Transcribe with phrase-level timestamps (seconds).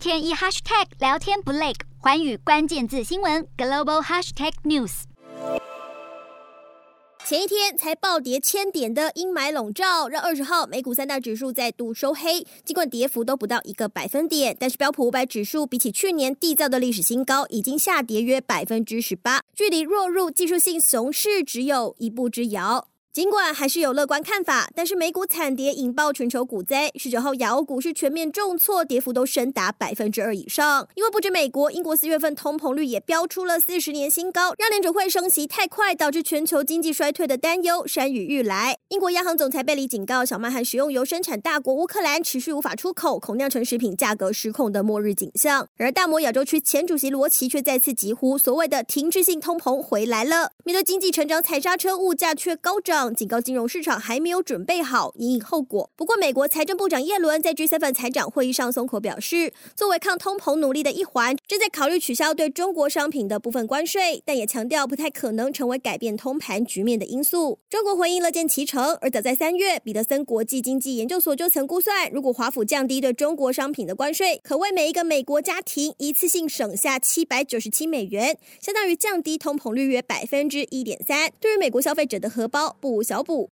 [0.00, 5.02] 天一 hashtag 聊天不累，寰宇关键字新闻 global hashtag news。
[7.26, 12.46] 前一天才暴跌千点的阴霾笼罩，让二十号美股三大指数再度收黑。
[12.64, 22.88] 尽管跌幅都不到一个百分点，但是标普五百指数比起去年缔造的历史新高，已经下跌约百分之十八，距离落入技术性熊市只有一步之遥。
[23.12, 26.92] 尽管还是有乐观看法，但是美股惨跌引爆全球股灾。
[26.94, 30.86] 十九号亚欧股市全面重挫，跌幅都深达百分之二以上。
[30.94, 38.78] 因为不止美国，英国四月份通膨率也飙出了四十年新高，让联准会升息太快，导致全球经济衰退的担忧山雨欲来。
[38.90, 45.66] 英国央行总裁贝里警告，小麦和食用油生产大国乌克兰持续无法出口，恐酿成食品价格失控的末日景象。
[45.78, 50.52] 而大摩亚洲区前主席罗奇却再次疾呼，所谓的停滞性通膨回来了。
[50.62, 52.99] 面对经济成长踩刹车，物价却高涨。
[53.08, 55.88] 警告金融市场还没有准备好引以后果。
[55.96, 67.58] 不过，美国财政部长耶伦在 G7 财长会议上松口表示，作为抗通膨努力的一环，正在考虑取消对中国商品的部分关税，但也强调不太可能成为改变通盘局面的因素。
[67.68, 83.48] 中国回应乐见其成，而早在三月，彼得森国际经济研究所就曾估算，如果华府降低对中国商品的关税，可为每一个美国家庭一次性省下七百九十七美元，相当于降低通膨率约百分之一点三，对于美国消费者的荷包不无小补。